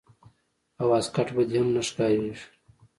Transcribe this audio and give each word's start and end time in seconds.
او 0.79 0.85
واسکټ 0.91 1.27
به 1.35 1.43
دې 1.49 1.57
هم 1.61 1.67
نه 1.75 1.81
ښکارېږي. 1.87 2.45